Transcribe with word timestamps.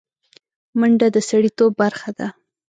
منډه 0.79 1.07
د 1.15 1.17
سړيتوب 1.29 1.71
برخه 1.81 2.09
ده 2.17 2.27